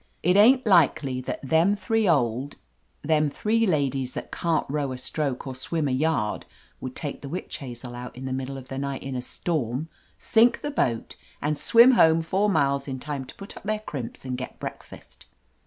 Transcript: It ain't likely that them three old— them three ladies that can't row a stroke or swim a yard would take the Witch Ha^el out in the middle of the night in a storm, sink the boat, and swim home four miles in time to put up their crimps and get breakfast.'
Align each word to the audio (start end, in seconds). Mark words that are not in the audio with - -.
It 0.23 0.35
ain't 0.35 0.65
likely 0.65 1.21
that 1.21 1.47
them 1.47 1.75
three 1.75 2.07
old— 2.09 2.55
them 3.11 3.29
three 3.29 3.67
ladies 3.67 4.13
that 4.13 4.31
can't 4.31 4.65
row 4.67 4.91
a 4.91 4.97
stroke 4.97 5.45
or 5.45 5.53
swim 5.55 5.87
a 5.87 5.91
yard 5.91 6.47
would 6.79 6.95
take 6.95 7.21
the 7.21 7.29
Witch 7.29 7.59
Ha^el 7.61 7.95
out 7.95 8.15
in 8.15 8.25
the 8.25 8.33
middle 8.33 8.57
of 8.57 8.67
the 8.67 8.79
night 8.79 9.03
in 9.03 9.15
a 9.15 9.21
storm, 9.21 9.89
sink 10.17 10.61
the 10.61 10.71
boat, 10.71 11.15
and 11.39 11.55
swim 11.55 11.91
home 11.91 12.23
four 12.23 12.49
miles 12.49 12.87
in 12.87 12.99
time 12.99 13.25
to 13.25 13.35
put 13.35 13.55
up 13.55 13.61
their 13.61 13.77
crimps 13.77 14.25
and 14.25 14.39
get 14.39 14.59
breakfast.' 14.59 15.27